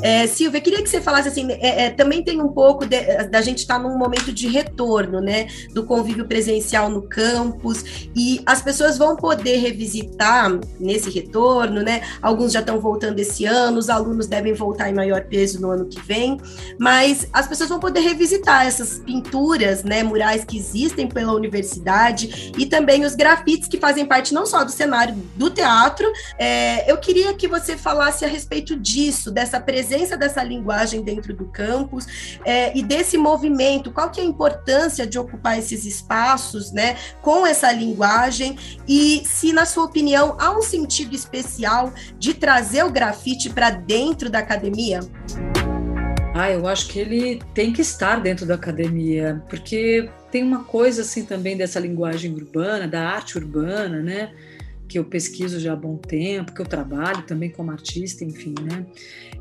É, 0.02 0.26
Silvia, 0.26 0.60
queria 0.60 0.82
que 0.82 0.88
você 0.88 1.00
falasse 1.00 1.28
assim, 1.28 1.50
é, 1.52 1.86
é, 1.86 1.90
também 1.90 2.22
tem 2.22 2.40
um 2.40 2.48
pouco 2.48 2.84
de, 2.84 3.24
da 3.28 3.40
gente 3.40 3.58
estar 3.58 3.76
tá 3.76 3.82
num 3.82 3.96
momento 3.96 4.32
de 4.32 4.46
retorno, 4.46 5.20
né, 5.20 5.48
do 5.72 5.84
convívio 5.84 6.26
presencial 6.26 6.90
no 6.90 7.02
campus, 7.02 8.08
e 8.14 8.42
as 8.44 8.60
pessoas 8.60 8.98
vão 8.98 9.16
poder 9.16 9.56
revisitar 9.56 10.58
nesse 10.78 11.10
retorno, 11.10 11.82
né, 11.82 12.02
alguns 12.20 12.52
já 12.52 12.60
estão 12.60 12.78
voltando 12.78 13.18
esse 13.18 13.44
ano, 13.44 13.78
os 13.78 13.88
alunos 13.88 14.26
devem 14.26 14.52
voltar 14.52 14.90
em 14.90 14.94
maior 14.94 15.24
peso 15.24 15.60
no 15.60 15.70
ano 15.70 15.86
que 15.86 16.00
vem, 16.00 16.38
mas 16.78 17.26
as 17.32 17.46
pessoas 17.46 17.68
vão 17.68 17.80
poder 17.80 18.00
revisitar 18.00 18.66
essas 18.66 18.98
pinturas, 18.98 19.82
né, 19.82 20.02
murais 20.02 20.44
que 20.44 20.58
existem 20.58 21.08
pela 21.08 21.32
universidade, 21.32 22.52
e 22.58 22.66
também 22.66 23.04
os 23.04 23.14
grafites 23.14 23.66
que 23.66 23.78
fazem 23.78 24.04
parte 24.04 24.34
não 24.34 24.44
só 24.44 24.62
do 24.62 24.70
cenário 24.70 25.14
do 25.36 25.48
teatro, 25.48 26.06
é, 26.38 26.90
eu 26.90 26.98
queria 26.98 27.32
que 27.34 27.48
você 27.48 27.76
falasse 27.76 28.24
a 28.24 28.28
respeito 28.28 28.76
disso, 28.76 29.30
dessa 29.30 29.58
presença 29.58 29.85
presença 29.86 30.16
dessa 30.16 30.42
linguagem 30.42 31.00
dentro 31.00 31.32
do 31.32 31.44
campus 31.46 32.38
é, 32.44 32.76
e 32.76 32.82
desse 32.82 33.16
movimento, 33.16 33.92
qual 33.92 34.10
que 34.10 34.20
é 34.20 34.24
a 34.24 34.26
importância 34.26 35.06
de 35.06 35.16
ocupar 35.16 35.58
esses 35.58 35.84
espaços, 35.84 36.72
né, 36.72 36.96
com 37.22 37.46
essa 37.46 37.70
linguagem 37.70 38.58
e 38.88 39.22
se, 39.24 39.52
na 39.52 39.64
sua 39.64 39.84
opinião, 39.84 40.36
há 40.40 40.50
um 40.50 40.60
sentido 40.60 41.14
especial 41.14 41.92
de 42.18 42.34
trazer 42.34 42.84
o 42.84 42.90
grafite 42.90 43.48
para 43.48 43.70
dentro 43.70 44.28
da 44.28 44.40
academia? 44.40 45.00
Ah, 46.34 46.50
eu 46.50 46.66
acho 46.66 46.88
que 46.88 46.98
ele 46.98 47.40
tem 47.54 47.72
que 47.72 47.80
estar 47.80 48.20
dentro 48.20 48.44
da 48.44 48.54
academia, 48.54 49.42
porque 49.48 50.10
tem 50.32 50.42
uma 50.42 50.64
coisa 50.64 51.02
assim 51.02 51.24
também 51.24 51.56
dessa 51.56 51.78
linguagem 51.78 52.34
urbana, 52.34 52.88
da 52.88 53.08
arte 53.08 53.38
urbana, 53.38 54.02
né? 54.02 54.32
Que 54.88 54.98
eu 54.98 55.04
pesquiso 55.04 55.58
já 55.58 55.72
há 55.72 55.76
bom 55.76 55.96
tempo, 55.96 56.52
que 56.54 56.60
eu 56.60 56.66
trabalho 56.66 57.22
também 57.22 57.50
como 57.50 57.70
artista, 57.70 58.24
enfim, 58.24 58.54
né? 58.62 58.86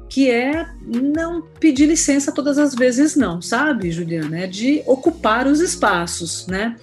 que 0.09 0.29
é 0.29 0.67
não 0.81 1.41
pedir 1.41 1.87
licença 1.87 2.31
todas 2.31 2.57
as 2.57 2.75
vezes, 2.75 3.15
não, 3.15 3.41
sabe, 3.41 3.91
Juliana? 3.91 4.41
É 4.41 4.47
de 4.47 4.83
ocupar 4.85 5.47
os 5.47 5.59
espaços, 5.59 6.47
né? 6.47 6.75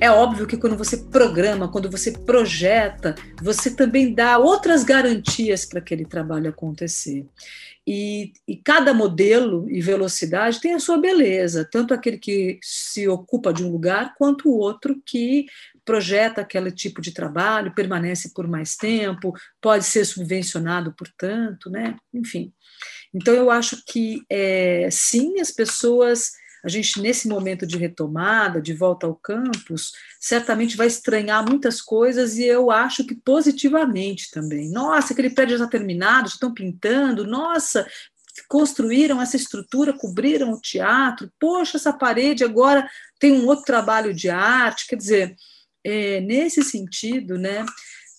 É 0.00 0.10
óbvio 0.10 0.46
que 0.48 0.56
quando 0.56 0.76
você 0.76 0.96
programa, 0.96 1.68
quando 1.68 1.88
você 1.88 2.10
projeta, 2.10 3.14
você 3.40 3.70
também 3.70 4.12
dá 4.12 4.36
outras 4.36 4.82
garantias 4.82 5.64
para 5.64 5.78
aquele 5.78 6.04
trabalho 6.04 6.50
acontecer. 6.50 7.24
E, 7.86 8.32
e, 8.46 8.56
cada 8.56 8.92
modelo 8.92 9.68
e 9.70 9.80
velocidade 9.80 10.60
tem 10.60 10.74
a 10.74 10.80
sua 10.80 10.98
beleza, 10.98 11.68
tanto 11.70 11.94
aquele 11.94 12.16
que 12.16 12.58
se 12.62 13.08
ocupa 13.08 13.52
de 13.52 13.64
um 13.64 13.70
lugar, 13.70 14.14
quanto 14.16 14.48
o 14.48 14.58
outro 14.58 15.00
que 15.04 15.46
projeta 15.92 16.40
aquele 16.40 16.72
tipo 16.72 17.02
de 17.02 17.12
trabalho, 17.12 17.74
permanece 17.74 18.32
por 18.32 18.48
mais 18.48 18.76
tempo, 18.76 19.34
pode 19.60 19.84
ser 19.84 20.06
subvencionado, 20.06 20.94
portanto, 20.94 21.68
né? 21.68 21.96
Enfim. 22.14 22.50
Então, 23.12 23.34
eu 23.34 23.50
acho 23.50 23.82
que, 23.86 24.22
é, 24.30 24.88
sim, 24.90 25.38
as 25.38 25.50
pessoas, 25.50 26.30
a 26.64 26.68
gente, 26.70 26.98
nesse 26.98 27.28
momento 27.28 27.66
de 27.66 27.76
retomada, 27.76 28.58
de 28.58 28.72
volta 28.72 29.06
ao 29.06 29.14
campus, 29.14 29.92
certamente 30.18 30.78
vai 30.78 30.86
estranhar 30.86 31.46
muitas 31.46 31.82
coisas 31.82 32.38
e 32.38 32.44
eu 32.46 32.70
acho 32.70 33.04
que 33.04 33.14
positivamente 33.14 34.30
também. 34.30 34.70
Nossa, 34.70 35.12
aquele 35.12 35.28
prédio 35.28 35.58
já 35.58 35.64
está 35.64 35.76
terminado, 35.76 36.30
já 36.30 36.36
estão 36.36 36.54
pintando, 36.54 37.26
nossa, 37.26 37.86
construíram 38.48 39.20
essa 39.20 39.36
estrutura, 39.36 39.92
cobriram 39.92 40.52
o 40.52 40.60
teatro, 40.60 41.30
poxa, 41.38 41.76
essa 41.76 41.92
parede 41.92 42.44
agora 42.44 42.88
tem 43.18 43.32
um 43.32 43.46
outro 43.46 43.64
trabalho 43.64 44.14
de 44.14 44.30
arte, 44.30 44.86
quer 44.86 44.96
dizer, 44.96 45.36
é, 45.84 46.20
nesse 46.20 46.62
sentido, 46.62 47.38
né, 47.38 47.64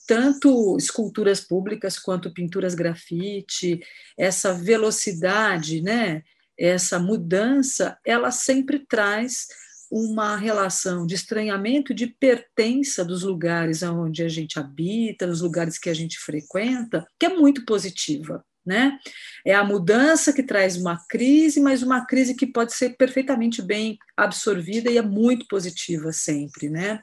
tanto 0.07 0.77
esculturas 0.77 1.39
públicas 1.39 1.97
quanto 1.97 2.33
pinturas 2.33 2.75
grafite, 2.75 3.79
essa 4.17 4.53
velocidade, 4.53 5.81
né, 5.81 6.23
essa 6.57 6.99
mudança, 6.99 7.97
ela 8.05 8.31
sempre 8.31 8.79
traz 8.79 9.47
uma 9.89 10.35
relação 10.35 11.05
de 11.05 11.13
estranhamento, 11.13 11.93
de 11.93 12.07
pertença 12.07 13.05
dos 13.05 13.21
lugares 13.21 13.83
onde 13.83 14.23
a 14.23 14.27
gente 14.27 14.57
habita, 14.57 15.27
dos 15.27 15.41
lugares 15.41 15.77
que 15.77 15.89
a 15.89 15.93
gente 15.93 16.17
frequenta, 16.17 17.05
que 17.19 17.27
é 17.27 17.29
muito 17.29 17.63
positiva. 17.63 18.43
Né? 18.65 18.97
É 19.45 19.53
a 19.53 19.63
mudança 19.63 20.31
que 20.31 20.41
traz 20.41 20.77
uma 20.77 20.97
crise, 21.09 21.59
mas 21.59 21.83
uma 21.83 22.05
crise 22.05 22.33
que 22.33 22.47
pode 22.47 22.73
ser 22.73 22.95
perfeitamente 22.95 23.61
bem 23.61 23.97
absorvida 24.15 24.89
e 24.89 24.97
é 24.97 25.01
muito 25.01 25.45
positiva 25.47 26.13
sempre, 26.13 26.69
né? 26.69 27.01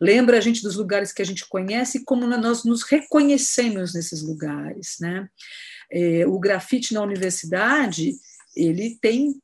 Lembra 0.00 0.38
a 0.38 0.40
gente 0.40 0.62
dos 0.62 0.76
lugares 0.76 1.12
que 1.12 1.22
a 1.22 1.24
gente 1.24 1.46
conhece 1.48 1.98
e 1.98 2.04
como 2.04 2.26
nós 2.26 2.64
nos 2.64 2.82
reconhecemos 2.82 3.94
nesses 3.94 4.22
lugares, 4.22 4.96
né? 5.00 5.28
É, 5.90 6.26
o 6.26 6.38
grafite 6.38 6.92
na 6.92 7.02
universidade, 7.02 8.14
ele 8.54 8.98
tem 9.00 9.40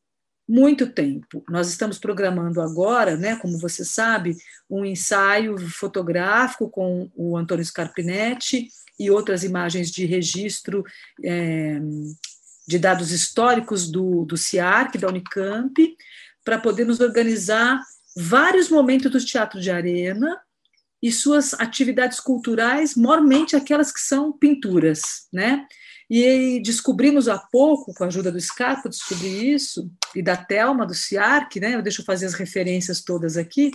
muito 0.46 0.86
tempo. 0.86 1.42
Nós 1.48 1.68
estamos 1.68 1.98
programando 1.98 2.60
agora, 2.60 3.16
né, 3.16 3.36
como 3.36 3.58
você 3.58 3.84
sabe, 3.84 4.36
um 4.68 4.84
ensaio 4.84 5.56
fotográfico 5.70 6.68
com 6.68 7.10
o 7.14 7.36
Antônio 7.36 7.64
Scarpinetti 7.64 8.68
e 8.98 9.10
outras 9.10 9.42
imagens 9.42 9.90
de 9.90 10.04
registro 10.04 10.84
é, 11.24 11.80
de 12.68 12.78
dados 12.78 13.10
históricos 13.10 13.90
do, 13.90 14.24
do 14.24 14.36
CIARC, 14.36 14.98
da 14.98 15.08
Unicamp, 15.08 15.74
para 16.44 16.58
podermos 16.58 17.00
organizar 17.00 17.80
vários 18.16 18.68
momentos 18.68 19.10
do 19.10 19.24
teatro 19.24 19.60
de 19.60 19.70
arena 19.70 20.40
e 21.04 21.12
suas 21.12 21.52
atividades 21.60 22.18
culturais, 22.18 22.96
mormente 22.96 23.54
aquelas 23.54 23.92
que 23.92 24.00
são 24.00 24.32
pinturas, 24.32 25.28
né? 25.30 25.66
E 26.08 26.62
descobrimos 26.64 27.28
há 27.28 27.36
pouco, 27.38 27.92
com 27.92 28.04
a 28.04 28.06
ajuda 28.06 28.32
do 28.32 28.40
Scarpa, 28.40 28.88
descobri 28.88 29.52
isso, 29.52 29.92
e 30.16 30.22
da 30.22 30.34
Telma, 30.34 30.86
do 30.86 30.94
CIARC, 30.94 31.60
né? 31.60 31.74
Eu 31.74 31.82
fazer 32.02 32.24
as 32.24 32.32
referências 32.32 33.02
todas 33.02 33.36
aqui, 33.36 33.70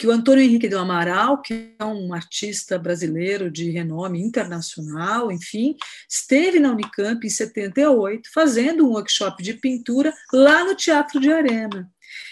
que 0.00 0.06
o 0.06 0.10
Antônio 0.10 0.42
Henrique 0.42 0.66
do 0.66 0.78
Amaral, 0.78 1.42
que 1.42 1.74
é 1.78 1.84
um 1.84 2.14
artista 2.14 2.78
brasileiro 2.78 3.50
de 3.50 3.70
renome 3.70 4.18
internacional, 4.18 5.30
enfim, 5.30 5.76
esteve 6.08 6.58
na 6.58 6.72
Unicamp 6.72 7.26
em 7.26 7.28
78 7.28 8.30
fazendo 8.32 8.86
um 8.86 8.92
workshop 8.92 9.42
de 9.42 9.52
pintura 9.52 10.10
lá 10.32 10.64
no 10.64 10.74
Teatro 10.74 11.20
de 11.20 11.30
Arena. 11.30 11.86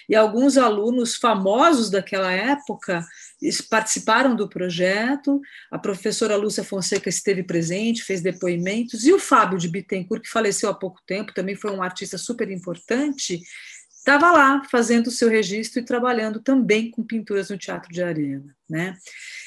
E 0.09 0.17
alguns 0.17 0.57
alunos 0.57 1.17
famosos 1.17 1.91
daquela 1.91 2.33
época 2.33 3.05
participaram 3.69 4.35
do 4.35 4.49
projeto, 4.49 5.39
a 5.71 5.79
professora 5.79 6.37
Lúcia 6.37 6.65
Fonseca 6.65 7.11
esteve 7.11 7.43
presente, 7.43 8.03
fez 8.03 8.23
depoimentos, 8.23 9.05
e 9.05 9.13
o 9.13 9.19
Fábio 9.19 9.59
de 9.59 9.69
Bittencourt, 9.69 10.23
que 10.23 10.31
faleceu 10.31 10.71
há 10.71 10.75
pouco 10.75 11.03
tempo, 11.07 11.35
também 11.35 11.55
foi 11.55 11.71
um 11.71 11.83
artista 11.83 12.17
super 12.17 12.51
importante, 12.51 13.43
estava 14.09 14.33
lá 14.33 14.63
fazendo 14.71 15.09
o 15.09 15.13
seu 15.13 15.29
registro 15.29 15.81
e 15.81 15.85
trabalhando 15.85 16.41
também 16.41 16.91
com 16.91 17.05
pinturas 17.05 17.51
no 17.51 17.59
Teatro 17.59 17.93
de 17.93 18.03
Arena. 18.03 18.57
Né? 18.69 18.97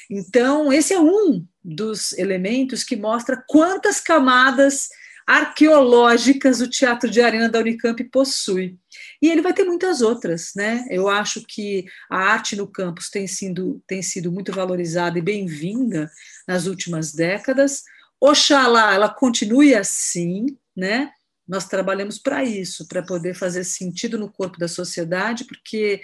Então, 0.08 0.72
esse 0.72 0.94
é 0.94 1.00
um 1.00 1.44
dos 1.62 2.12
elementos 2.12 2.84
que 2.84 2.94
mostra 2.94 3.42
quantas 3.48 4.00
camadas 4.00 4.88
arqueológicas 5.26 6.60
o 6.60 6.70
Teatro 6.70 7.10
de 7.10 7.20
Arena 7.20 7.48
da 7.48 7.58
Unicamp 7.58 8.02
possui. 8.04 8.78
E 9.20 9.28
ele 9.28 9.42
vai 9.42 9.52
ter 9.52 9.64
muitas 9.64 10.00
outras, 10.00 10.52
né? 10.54 10.84
Eu 10.90 11.08
acho 11.08 11.44
que 11.46 11.84
a 12.10 12.18
arte 12.18 12.56
no 12.56 12.66
campus 12.66 13.08
tem 13.08 13.26
sido, 13.26 13.82
tem 13.86 14.02
sido 14.02 14.30
muito 14.30 14.52
valorizada 14.52 15.18
e 15.18 15.22
bem-vinda 15.22 16.10
nas 16.46 16.66
últimas 16.66 17.12
décadas. 17.12 17.82
Oxalá 18.20 18.94
ela 18.94 19.08
continue 19.08 19.74
assim, 19.74 20.46
né? 20.76 21.12
Nós 21.46 21.66
trabalhamos 21.66 22.18
para 22.18 22.44
isso, 22.44 22.86
para 22.86 23.02
poder 23.02 23.34
fazer 23.34 23.64
sentido 23.64 24.18
no 24.18 24.30
corpo 24.30 24.58
da 24.58 24.68
sociedade, 24.68 25.44
porque 25.44 26.00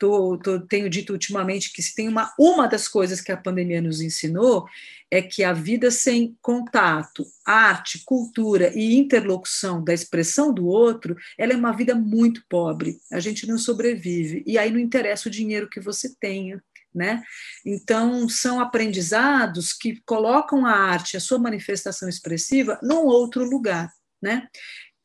tô, 0.00 0.38
tô, 0.38 0.58
tenho 0.60 0.88
dito 0.88 1.12
ultimamente 1.12 1.72
que 1.72 1.82
se 1.82 1.94
tem 1.94 2.08
uma, 2.08 2.32
uma 2.38 2.66
das 2.66 2.88
coisas 2.88 3.20
que 3.20 3.30
a 3.30 3.36
pandemia 3.36 3.82
nos 3.82 4.00
ensinou 4.00 4.66
é 5.10 5.20
que 5.20 5.44
a 5.44 5.52
vida 5.52 5.90
sem 5.90 6.36
contato, 6.40 7.26
arte, 7.44 8.02
cultura 8.04 8.72
e 8.74 8.96
interlocução 8.96 9.84
da 9.84 9.92
expressão 9.92 10.54
do 10.54 10.66
outro, 10.66 11.16
ela 11.36 11.52
é 11.52 11.56
uma 11.56 11.76
vida 11.76 11.94
muito 11.94 12.42
pobre. 12.48 12.98
A 13.12 13.20
gente 13.20 13.46
não 13.46 13.58
sobrevive. 13.58 14.42
E 14.46 14.56
aí 14.56 14.70
não 14.70 14.78
interessa 14.78 15.28
o 15.28 15.32
dinheiro 15.32 15.68
que 15.68 15.80
você 15.80 16.14
tenha. 16.18 16.62
Né? 16.92 17.22
Então, 17.64 18.28
são 18.28 18.58
aprendizados 18.58 19.72
que 19.72 20.00
colocam 20.04 20.66
a 20.66 20.72
arte, 20.72 21.16
a 21.16 21.20
sua 21.20 21.38
manifestação 21.38 22.08
expressiva, 22.08 22.80
num 22.82 23.04
outro 23.04 23.44
lugar. 23.44 23.92
Né? 24.22 24.46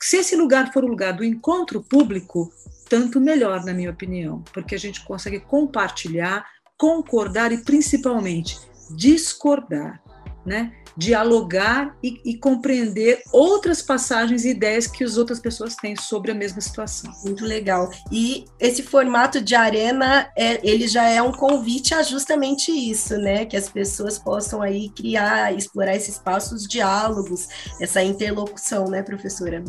Se 0.01 0.17
esse 0.17 0.35
lugar 0.35 0.71
for 0.71 0.83
o 0.83 0.87
lugar 0.87 1.13
do 1.13 1.23
encontro 1.23 1.81
público, 1.83 2.51
tanto 2.89 3.19
melhor, 3.19 3.63
na 3.63 3.73
minha 3.73 3.91
opinião, 3.91 4.43
porque 4.53 4.75
a 4.75 4.79
gente 4.79 5.03
consegue 5.05 5.39
compartilhar, 5.39 6.45
concordar 6.77 7.51
e 7.51 7.63
principalmente 7.63 8.57
discordar, 8.91 10.01
né? 10.45 10.71
dialogar 10.97 11.95
e, 12.01 12.21
e, 12.23 12.37
compreender 12.37 13.21
outras 13.31 13.81
passagens 13.81 14.45
e 14.45 14.49
ideias 14.49 14.87
que 14.87 15.03
as 15.03 15.17
outras 15.17 15.39
pessoas 15.39 15.75
têm 15.75 15.95
sobre 15.95 16.31
a 16.31 16.35
mesma 16.35 16.61
situação. 16.61 17.11
Muito 17.23 17.43
legal. 17.45 17.91
E 18.11 18.45
esse 18.59 18.81
formato 18.81 19.41
de 19.41 19.55
arena, 19.55 20.29
é, 20.37 20.59
ele 20.67 20.87
já 20.87 21.03
é 21.09 21.21
um 21.21 21.31
convite 21.31 21.93
a 21.93 22.01
justamente 22.01 22.71
isso, 22.71 23.17
né? 23.17 23.45
Que 23.45 23.57
as 23.57 23.67
pessoas 23.67 24.17
possam 24.17 24.61
aí 24.61 24.89
criar, 24.89 25.53
explorar 25.53 25.95
esses 25.95 26.15
espaços, 26.15 26.65
diálogos, 26.65 27.47
essa 27.81 28.01
interlocução, 28.01 28.85
né, 28.85 29.03
professora? 29.03 29.63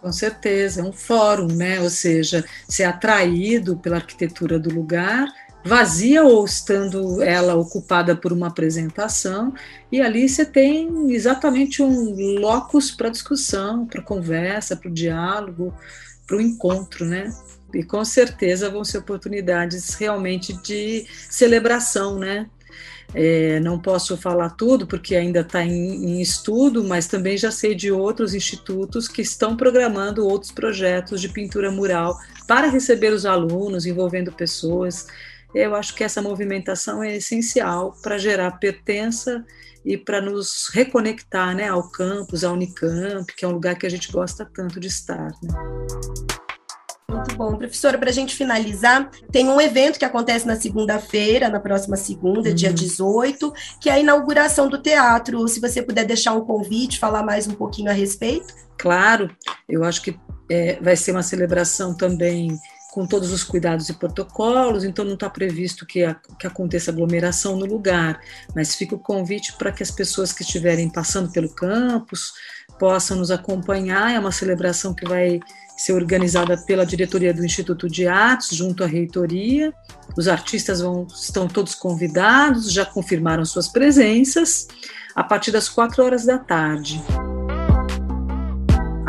Com 0.00 0.12
certeza, 0.12 0.80
é 0.80 0.84
um 0.84 0.92
fórum, 0.92 1.48
né? 1.48 1.80
Ou 1.80 1.90
seja, 1.90 2.44
ser 2.68 2.84
atraído 2.84 3.76
pela 3.76 3.96
arquitetura 3.96 4.58
do 4.58 4.72
lugar, 4.72 5.26
vazia 5.64 6.22
ou 6.22 6.44
estando 6.44 7.22
ela 7.22 7.54
ocupada 7.54 8.16
por 8.16 8.32
uma 8.32 8.46
apresentação, 8.46 9.52
e 9.90 10.00
ali 10.00 10.28
você 10.28 10.44
tem 10.44 11.12
exatamente 11.12 11.82
um 11.82 12.38
locus 12.40 12.90
para 12.90 13.08
discussão, 13.08 13.86
para 13.86 14.02
conversa, 14.02 14.76
para 14.76 14.90
o 14.90 14.94
diálogo, 14.94 15.74
para 16.26 16.36
o 16.36 16.40
encontro, 16.40 17.04
né? 17.04 17.32
E 17.74 17.82
com 17.82 18.04
certeza 18.04 18.70
vão 18.70 18.84
ser 18.84 18.98
oportunidades 18.98 19.94
realmente 19.94 20.52
de 20.62 21.06
celebração, 21.28 22.18
né? 22.18 22.48
É, 23.14 23.58
não 23.60 23.78
posso 23.78 24.18
falar 24.18 24.50
tudo 24.50 24.86
porque 24.86 25.16
ainda 25.16 25.40
está 25.40 25.64
em, 25.64 26.04
em, 26.04 26.20
estudo, 26.20 26.84
mas 26.84 27.06
também 27.06 27.38
já 27.38 27.50
sei 27.50 27.74
de 27.74 27.90
outros 27.90 28.34
institutos 28.34 29.08
que 29.08 29.22
estão 29.22 29.56
programando 29.56 30.26
outros 30.26 30.52
projetos 30.52 31.18
de 31.18 31.30
pintura 31.30 31.70
mural 31.70 32.18
para 32.46 32.68
receber 32.68 33.10
os 33.10 33.24
alunos, 33.24 33.86
envolvendo 33.86 34.30
pessoas. 34.30 35.06
Eu 35.54 35.74
acho 35.74 35.94
que 35.94 36.04
essa 36.04 36.20
movimentação 36.20 37.02
é 37.02 37.16
essencial 37.16 37.96
para 38.02 38.18
gerar 38.18 38.52
pertença 38.52 39.44
e 39.84 39.96
para 39.96 40.20
nos 40.20 40.68
reconectar 40.72 41.54
né, 41.56 41.68
ao 41.68 41.90
campus, 41.90 42.44
à 42.44 42.52
Unicamp, 42.52 43.24
que 43.34 43.44
é 43.44 43.48
um 43.48 43.52
lugar 43.52 43.76
que 43.76 43.86
a 43.86 43.90
gente 43.90 44.12
gosta 44.12 44.44
tanto 44.44 44.78
de 44.78 44.88
estar. 44.88 45.30
Né? 45.42 45.48
Muito 47.10 47.36
bom. 47.36 47.56
Professora, 47.56 47.96
para 47.96 48.10
a 48.10 48.12
gente 48.12 48.36
finalizar, 48.36 49.10
tem 49.32 49.48
um 49.48 49.58
evento 49.58 49.98
que 49.98 50.04
acontece 50.04 50.46
na 50.46 50.56
segunda-feira, 50.56 51.48
na 51.48 51.58
próxima 51.58 51.96
segunda, 51.96 52.50
uhum. 52.50 52.54
dia 52.54 52.72
18, 52.72 53.50
que 53.80 53.88
é 53.88 53.94
a 53.94 53.98
inauguração 53.98 54.68
do 54.68 54.76
teatro. 54.76 55.48
Se 55.48 55.58
você 55.58 55.80
puder 55.80 56.04
deixar 56.04 56.34
um 56.34 56.44
convite, 56.44 56.98
falar 56.98 57.22
mais 57.22 57.46
um 57.46 57.54
pouquinho 57.54 57.90
a 57.90 57.94
respeito. 57.94 58.52
Claro, 58.76 59.34
eu 59.66 59.84
acho 59.84 60.02
que 60.02 60.18
é, 60.50 60.78
vai 60.82 60.96
ser 60.96 61.12
uma 61.12 61.22
celebração 61.22 61.96
também 61.96 62.58
com 62.90 63.06
todos 63.06 63.30
os 63.32 63.44
cuidados 63.44 63.88
e 63.88 63.94
protocolos, 63.94 64.82
então 64.82 65.04
não 65.04 65.14
está 65.14 65.28
previsto 65.28 65.84
que, 65.84 66.04
a, 66.04 66.14
que 66.38 66.46
aconteça 66.46 66.90
aglomeração 66.90 67.56
no 67.56 67.66
lugar, 67.66 68.20
mas 68.54 68.74
fica 68.74 68.94
o 68.94 68.98
convite 68.98 69.52
para 69.58 69.70
que 69.70 69.82
as 69.82 69.90
pessoas 69.90 70.32
que 70.32 70.42
estiverem 70.42 70.88
passando 70.88 71.30
pelo 71.30 71.50
campus 71.50 72.32
possam 72.78 73.18
nos 73.18 73.30
acompanhar. 73.30 74.12
É 74.12 74.18
uma 74.18 74.32
celebração 74.32 74.94
que 74.94 75.06
vai 75.06 75.38
ser 75.76 75.92
organizada 75.92 76.56
pela 76.56 76.84
diretoria 76.84 77.32
do 77.32 77.44
Instituto 77.44 77.88
de 77.88 78.08
Artes, 78.08 78.56
junto 78.56 78.82
à 78.82 78.86
reitoria. 78.86 79.72
Os 80.16 80.26
artistas 80.26 80.80
vão, 80.80 81.06
estão 81.06 81.46
todos 81.46 81.74
convidados, 81.74 82.72
já 82.72 82.84
confirmaram 82.84 83.44
suas 83.44 83.68
presenças, 83.68 84.66
a 85.14 85.22
partir 85.22 85.52
das 85.52 85.68
quatro 85.68 86.02
horas 86.02 86.24
da 86.24 86.38
tarde. 86.38 87.00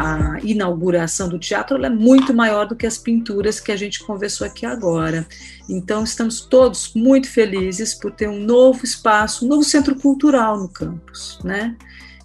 A 0.01 0.39
inauguração 0.41 1.27
do 1.27 1.37
teatro 1.37 1.83
é 1.83 1.89
muito 1.89 2.33
maior 2.33 2.65
do 2.65 2.73
que 2.73 2.87
as 2.87 2.97
pinturas 2.97 3.59
que 3.59 3.69
a 3.69 3.75
gente 3.75 4.01
conversou 4.01 4.47
aqui 4.47 4.65
agora. 4.65 5.27
Então, 5.67 6.05
estamos 6.05 6.39
todos 6.39 6.93
muito 6.93 7.29
felizes 7.29 7.93
por 7.93 8.09
ter 8.09 8.29
um 8.29 8.39
novo 8.39 8.85
espaço, 8.85 9.43
um 9.43 9.49
novo 9.49 9.61
centro 9.61 9.93
cultural 9.95 10.57
no 10.57 10.69
campus, 10.69 11.37
né? 11.43 11.75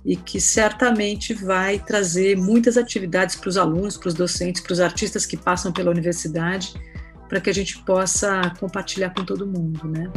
e 0.04 0.14
que 0.14 0.40
certamente 0.40 1.34
vai 1.34 1.80
trazer 1.80 2.36
muitas 2.36 2.76
atividades 2.76 3.34
para 3.34 3.48
os 3.48 3.56
alunos, 3.56 3.96
para 3.96 4.08
os 4.08 4.14
docentes, 4.14 4.62
para 4.62 4.72
os 4.74 4.78
artistas 4.78 5.26
que 5.26 5.36
passam 5.36 5.72
pela 5.72 5.90
universidade, 5.90 6.74
para 7.28 7.40
que 7.40 7.50
a 7.50 7.54
gente 7.54 7.78
possa 7.78 8.52
compartilhar 8.60 9.10
com 9.10 9.24
todo 9.24 9.46
mundo, 9.46 9.88
né? 9.88 10.12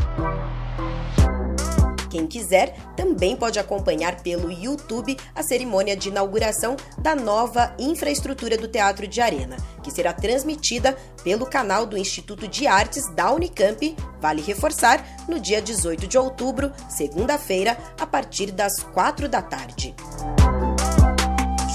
Quem 2.10 2.28
quiser 2.28 2.76
também 2.96 3.36
pode 3.36 3.60
acompanhar 3.60 4.22
pelo 4.22 4.52
YouTube 4.52 5.18
a 5.36 5.44
cerimônia 5.44 5.96
de 5.96 6.10
inauguração 6.10 6.76
da 6.98 7.16
nova 7.16 7.74
infraestrutura 7.78 8.58
do 8.58 8.68
Teatro 8.68 9.08
de 9.08 9.22
Arena, 9.22 9.58
que 9.84 9.92
será 9.92 10.14
transmitida 10.14 10.98
pelo 11.24 11.46
canal 11.46 11.86
do 11.86 11.98
Instituto 11.98 12.48
de 12.48 12.68
Artes 12.68 13.04
da 13.14 13.32
Unicamp, 13.32 13.96
vale 14.20 14.42
reforçar, 14.42 15.06
no 15.28 15.40
dia 15.40 15.62
18 15.62 16.08
de 16.08 16.18
outubro, 16.18 16.72
segunda-feira, 16.90 17.78
a 18.00 18.06
partir 18.06 18.52
das 18.52 18.82
4 18.94 19.28
da 19.28 19.42
tarde. 19.42 19.96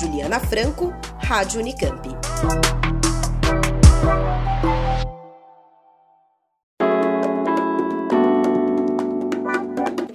Juliana 0.00 0.40
Franco, 0.40 0.92
Rádio 1.18 1.60
Unicamp. 1.60 2.08